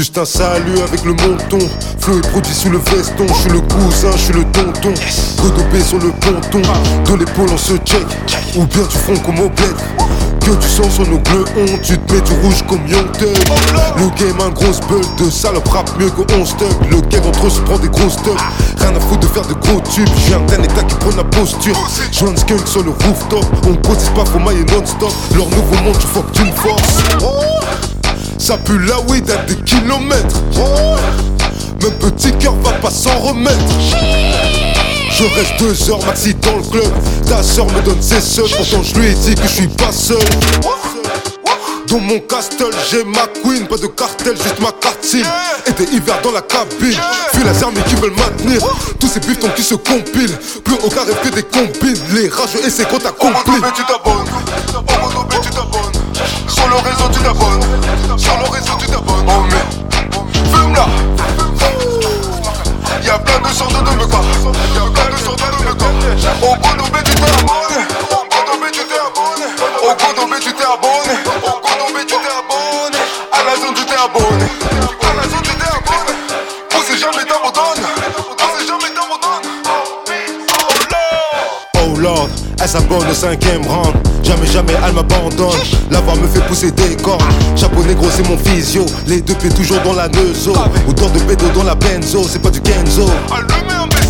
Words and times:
Juste 0.00 0.16
un 0.16 0.24
salut 0.24 0.80
avec 0.80 1.04
le 1.04 1.12
monton. 1.12 1.58
Flow 1.98 2.20
est 2.20 2.30
produit 2.30 2.54
sous 2.54 2.70
le 2.70 2.78
veston. 2.78 3.26
Je 3.28 3.34
suis 3.34 3.50
le 3.50 3.60
cousin, 3.60 4.10
je 4.12 4.16
suis 4.16 4.32
le 4.32 4.44
tonton. 4.44 4.94
Redopé 5.42 5.82
sur 5.82 5.98
le 5.98 6.10
ponton. 6.12 6.62
De 7.04 7.18
l'épaule 7.18 7.50
on 7.52 7.58
se 7.58 7.74
check. 7.84 8.06
Ou 8.56 8.64
bien 8.64 8.82
du 8.84 8.96
front 8.96 9.18
comme 9.18 9.40
au 9.40 9.50
bled. 9.50 9.76
Que 10.40 10.52
du 10.52 10.66
sang 10.66 10.88
sur 10.88 11.06
nos 11.06 11.18
gleons, 11.18 11.78
tu 11.82 11.98
te 11.98 12.14
mets 12.14 12.20
du 12.22 12.32
rouge 12.40 12.64
comme 12.66 12.80
Young 12.88 13.12
Thug. 13.12 13.36
Le 13.98 14.06
game 14.18 14.40
un 14.40 14.48
grosse 14.48 14.80
bulle 14.88 15.04
de 15.18 15.30
salope 15.30 15.68
rap 15.68 15.90
mieux 15.98 16.08
que 16.08 16.22
11 16.32 16.56
thugs 16.56 16.90
Le 16.90 17.02
game 17.02 17.26
entre 17.26 17.48
eux 17.48 17.50
se 17.50 17.60
prend 17.60 17.78
des 17.78 17.88
grosses 17.88 18.16
thugs 18.22 18.40
Rien 18.78 18.96
à 18.96 19.00
foutre 19.00 19.20
de 19.20 19.26
faire 19.26 19.46
de 19.46 19.52
gros 19.52 19.82
tubes. 19.82 20.08
J'ai 20.26 20.32
un 20.32 20.40
d'un 20.46 20.62
état 20.62 20.82
qui 20.82 20.94
prend 20.94 21.14
la 21.14 21.24
posture. 21.24 21.76
Joint 22.10 22.34
skunk 22.36 22.66
sur 22.66 22.82
le 22.82 22.92
rooftop. 22.92 23.44
On 23.68 23.74
cotise 23.86 24.08
pas 24.16 24.24
faut 24.24 24.38
mailler 24.38 24.64
non-stop. 24.64 25.12
Leur 25.36 25.50
nouveau 25.50 25.76
monde 25.84 25.98
tu 26.00 26.06
fuck 26.06 26.32
d'une 26.32 26.52
force 26.54 27.02
Ça 28.40 28.56
pue 28.56 28.78
la 28.78 28.98
weed 29.00 29.30
à 29.30 29.36
des 29.44 29.54
kilomètres. 29.64 30.40
Même 31.82 31.92
petit 31.98 32.32
cœur 32.38 32.54
va 32.64 32.72
pas 32.72 32.90
s'en 32.90 33.16
remettre. 33.18 33.58
Je 35.10 35.24
reste 35.24 35.58
deux 35.58 35.90
heures 35.90 36.04
maxi 36.06 36.34
dans 36.36 36.56
le 36.56 36.62
club. 36.62 36.90
Ta 37.28 37.42
soeur 37.42 37.66
me 37.66 37.82
donne 37.82 38.00
ses 38.00 38.22
seuls 38.22 38.48
Pourtant 38.56 38.82
je 38.82 38.98
lui 38.98 39.08
ai 39.08 39.14
dit 39.14 39.34
que 39.34 39.42
je 39.42 39.46
suis 39.46 39.68
pas 39.68 39.92
seul. 39.92 40.16
Dans 41.88 41.98
mon 41.98 42.20
castle, 42.20 42.70
j'ai 42.90 43.04
ma 43.04 43.26
queen, 43.42 43.66
pas 43.66 43.76
de 43.76 43.88
cartel, 43.88 44.36
juste 44.36 44.60
ma 44.60 44.70
carte 44.70 45.04
SIM. 45.04 45.24
Été 45.66 45.82
hiver 45.92 46.20
dans 46.22 46.30
la 46.30 46.40
cabine, 46.40 46.96
fuis 47.32 47.42
les 47.42 47.62
armes 47.64 47.74
qui 47.88 47.96
veulent 47.96 48.16
maintenir. 48.16 48.62
Tous 49.00 49.08
ces 49.08 49.18
bifetons 49.20 49.50
qui 49.56 49.64
se 49.64 49.74
compilent, 49.74 50.38
plus 50.64 50.76
aucun 50.84 51.02
rêve 51.02 51.18
que 51.22 51.28
des 51.34 51.42
combines. 51.42 51.98
Les 52.14 52.28
rageux 52.28 52.60
et 52.64 52.70
ses 52.70 52.84
comptes 52.84 53.06
accomplis. 53.06 53.60
Godobé 70.20 70.36
tu 70.40 70.52
t'es 70.52 70.64
abonné, 70.64 71.16
au 71.24 72.00
tu 72.00 72.06
t'es 72.06 72.14
abonné, 72.14 72.98
à 73.32 73.44
la 73.44 73.56
zone 73.56 73.74
tu 73.74 73.84
t'es 73.86 73.94
abonné, 73.94 74.44
à 75.00 75.14
la 75.16 75.22
zone 75.22 75.42
tu 75.42 75.54
t'es 75.54 75.64
abonné. 75.64 76.12
On 76.76 76.82
sait 76.82 76.98
jamais 76.98 77.24
t'abandonne, 77.24 77.84
on 78.28 78.58
sait 78.58 78.66
jamais 78.66 78.90
t'abandonne. 78.94 79.46
Oh 81.76 81.98
Lord, 81.98 82.28
elle 82.60 82.68
s'abonne 82.68 83.08
au 83.08 83.14
cinquième 83.14 83.66
round 83.66 83.94
Jamais, 84.22 84.46
jamais 84.46 84.74
elle 84.86 84.92
m'abandonne. 84.92 85.58
La 85.90 86.00
voix 86.00 86.14
me 86.14 86.28
fait 86.28 86.46
pousser 86.46 86.70
des 86.70 86.96
cordes 86.96 87.22
Chapeau 87.56 87.82
négro 87.82 88.06
c'est 88.14 88.28
mon 88.28 88.36
physio. 88.36 88.84
Les 89.06 89.22
deux 89.22 89.34
pieds 89.34 89.50
toujours 89.50 89.80
dans 89.80 89.94
la 89.94 90.08
neuzo. 90.08 90.52
Autant 90.88 91.08
de 91.08 91.18
bédo 91.20 91.48
dans 91.54 91.64
la 91.64 91.74
benzo. 91.74 92.26
C'est 92.28 92.40
pas 92.40 92.50
du 92.50 92.60
Kenzo. 92.60 93.06
Allumez 93.32 93.72
imbécile. 93.72 94.09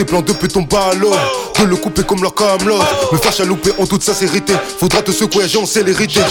tes 0.00 0.06
plans 0.06 0.22
de 0.22 0.32
pute 0.32 0.54
tombent 0.54 0.74
à 0.74 0.94
l'eau 0.94 1.12
De 1.58 1.64
le 1.66 1.76
couper 1.76 2.02
comme 2.04 2.22
leur 2.22 2.34
camelot 2.34 2.78
Me 3.12 3.18
faire 3.18 3.34
chalouper 3.34 3.70
en 3.78 3.86
toute 3.86 4.02
sincérité 4.02 4.54
Faudra 4.78 5.02
te 5.02 5.10
secouer 5.10 5.46
j'en 5.46 5.64
l'hériter 5.84 6.22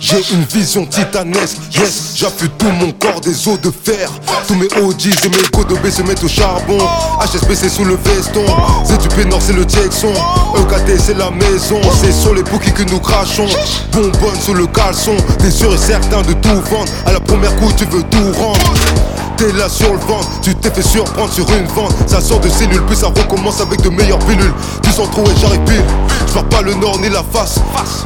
j'ai 0.00 0.20
une 0.32 0.44
vision 0.44 0.86
titanesque, 0.86 1.56
yes, 1.74 2.12
j'appuie 2.14 2.50
tout 2.58 2.70
mon 2.78 2.92
corps 2.92 3.20
des 3.20 3.48
os 3.48 3.60
de 3.60 3.70
fer. 3.70 4.10
Tous 4.46 4.54
mes 4.54 4.66
OGs 4.80 5.24
et 5.24 5.28
mes 5.28 5.42
codes 5.50 5.90
se 5.90 6.02
mettent 6.02 6.22
au 6.22 6.28
charbon. 6.28 6.78
HSB 7.20 7.54
c'est 7.54 7.68
sous 7.68 7.84
le 7.84 7.96
veston, 7.96 8.44
ZUP 8.84 9.26
Nord 9.28 9.40
c'est 9.42 9.54
le 9.54 9.64
Texon. 9.64 10.12
EKT 10.56 11.00
c'est 11.00 11.16
la 11.16 11.30
maison, 11.30 11.80
c'est 12.00 12.12
sur 12.12 12.34
les 12.34 12.42
bouquets 12.42 12.70
que 12.70 12.84
nous 12.84 13.00
crachons. 13.00 13.48
Bonbonne 13.92 14.40
sous 14.40 14.54
le 14.54 14.66
caleçon, 14.66 15.16
t'es 15.38 15.50
sûr 15.50 15.72
et 15.74 15.78
certain 15.78 16.22
de 16.22 16.34
tout 16.34 16.60
vendre. 16.70 16.92
À 17.06 17.12
la 17.12 17.20
première 17.20 17.56
coup 17.56 17.72
tu 17.76 17.84
veux 17.86 18.02
tout 18.02 18.32
rendre 18.38 19.17
t'es 19.38 19.52
là 19.52 19.68
sur 19.68 19.92
le 19.92 19.98
ventre. 20.00 20.28
Tu 20.42 20.54
t'es 20.56 20.70
fait 20.70 20.82
surprendre 20.82 21.32
sur 21.32 21.48
une 21.52 21.66
vente. 21.66 21.94
Ça 22.06 22.20
sort 22.20 22.40
de 22.40 22.48
cellules, 22.48 22.82
puis 22.82 22.96
ça 22.96 23.06
recommence 23.06 23.60
avec 23.60 23.80
de 23.80 23.88
meilleures 23.88 24.18
pilules. 24.18 24.52
Tu 24.82 24.90
sens 24.90 25.08
trop 25.10 25.24
et 25.24 25.36
j'arrive 25.40 25.60
pile. 25.60 25.84
Je 26.26 26.40
pas 26.40 26.62
le 26.62 26.74
nord 26.74 26.98
ni 26.98 27.08
la 27.08 27.22
face. 27.32 27.60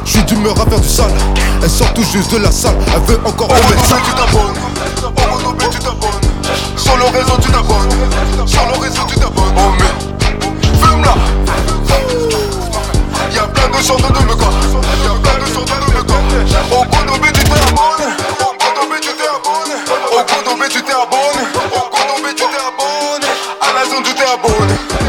Je 0.05 0.11
suis 0.11 0.23
d'humeur 0.23 0.53
à 0.61 0.69
faire 0.69 0.79
du 0.79 0.87
sale. 0.87 1.11
Elle 1.61 1.69
sort 1.69 1.91
tout 1.93 2.03
juste 2.03 2.31
de 2.33 2.37
la 2.37 2.51
salle. 2.51 2.77
Elle 2.95 3.01
veut 3.01 3.19
encore 3.25 3.49
Au 3.49 3.69
médecin, 3.69 3.97
tu 4.05 4.11
t'abonnes. 4.11 4.53
Au 5.05 5.69
tu 5.69 5.79
t'abonnes. 5.79 6.77
Sur 6.77 6.97
le 6.97 7.05
réseau, 7.05 7.37
tu 7.41 7.51
t'abonnes. 7.51 8.47
Sur 8.47 8.65
le 8.67 8.79
réseau, 8.79 9.01
tu 9.07 9.15
t'abonnes. 9.15 9.53
Oh, 9.57 9.71
mais 9.79 10.85
fume 10.85 11.01
là. 11.01 11.15
Y'a 13.33 13.43
plein 13.43 13.77
de 13.77 13.83
sortes 13.83 14.01
de 14.01 14.07
me 14.07 14.13
Y'a 14.13 15.13
plein 15.21 15.45
de 15.45 15.53
sortes 15.53 15.87
de 15.87 15.92
don't 23.93 24.03
do 24.05 24.13
that 24.15 24.41
boy. 24.41 25.02